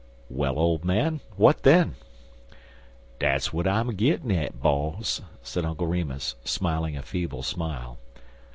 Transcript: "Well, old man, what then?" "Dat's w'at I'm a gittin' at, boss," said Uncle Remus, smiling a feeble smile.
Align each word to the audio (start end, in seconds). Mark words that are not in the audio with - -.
"Well, 0.31 0.57
old 0.57 0.83
man, 0.83 1.19
what 1.35 1.61
then?" 1.61 1.93
"Dat's 3.19 3.49
w'at 3.49 3.67
I'm 3.67 3.87
a 3.89 3.93
gittin' 3.93 4.31
at, 4.31 4.59
boss," 4.59 5.21
said 5.43 5.63
Uncle 5.63 5.85
Remus, 5.85 6.33
smiling 6.43 6.97
a 6.97 7.03
feeble 7.03 7.43
smile. 7.43 7.99